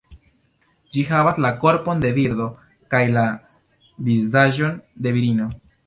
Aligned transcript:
Ĝi 0.95 1.03
havas 1.09 1.37
la 1.45 1.51
korpon 1.65 2.01
de 2.07 2.11
birdo 2.17 2.49
kaj 2.95 3.05
la 3.19 3.29
vizaĝon 4.09 4.85
de 5.07 5.19
virino. 5.21 5.57